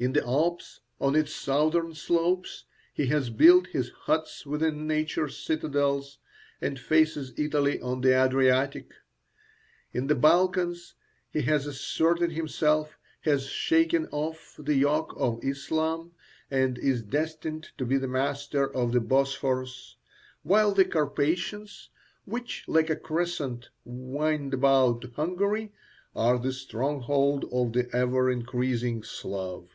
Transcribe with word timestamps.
In 0.00 0.12
the 0.12 0.22
Alps, 0.24 0.78
on 1.00 1.16
its 1.16 1.34
southern 1.34 1.92
slopes, 1.92 2.66
he 2.94 3.06
has 3.06 3.30
built 3.30 3.66
his 3.66 3.90
huts 4.02 4.46
within 4.46 4.86
nature's 4.86 5.36
citadels, 5.36 6.18
and 6.60 6.78
faces 6.78 7.32
Italy 7.36 7.80
on 7.80 8.00
the 8.02 8.12
Adriatic. 8.14 8.92
In 9.92 10.06
the 10.06 10.14
Balkans 10.14 10.94
he 11.32 11.42
has 11.42 11.66
asserted 11.66 12.30
himself, 12.30 12.96
has 13.22 13.46
shaken 13.48 14.06
off 14.12 14.54
the 14.56 14.74
yoke 14.76 15.14
of 15.16 15.42
Islam, 15.42 16.12
and 16.48 16.78
is 16.78 17.02
destined 17.02 17.70
to 17.76 17.84
be 17.84 17.96
the 17.96 18.06
master 18.06 18.72
of 18.72 18.92
the 18.92 19.00
Bosphorus; 19.00 19.96
while 20.44 20.70
the 20.70 20.84
Karpathians, 20.84 21.88
which, 22.24 22.62
like 22.68 22.88
a 22.88 22.94
crescent, 22.94 23.70
wind 23.84 24.54
about 24.54 25.06
Hungary, 25.16 25.72
are 26.14 26.38
the 26.38 26.52
stronghold 26.52 27.46
of 27.50 27.72
the 27.72 27.90
ever 27.92 28.30
increasing 28.30 29.02
Slav. 29.02 29.74